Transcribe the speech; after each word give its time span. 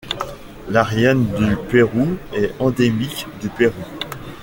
L’Ariane 0.67 1.27
du 1.37 1.55
Pérou 1.69 2.17
est 2.33 2.53
endémique 2.59 3.27
du 3.39 3.49
Pérou. 3.49 3.83